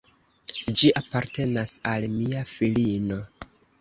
[0.79, 3.21] Ĝi apartenas al mia filino.